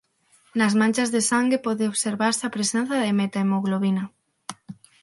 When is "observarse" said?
1.91-2.43